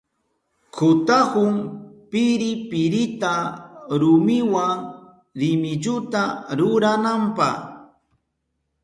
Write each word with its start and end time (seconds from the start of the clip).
Kutahun 0.75 1.55
piripirita 2.11 3.33
rumiwa 3.99 4.65
rimilluta 5.39 6.21
rurananpa. 6.57 7.49